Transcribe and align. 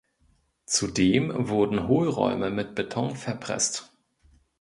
Zudem 0.65 1.31
wurden 1.49 1.87
Hohlräume 1.87 2.49
mit 2.49 2.73
Beton 2.73 3.15
verpresst. 3.15 3.91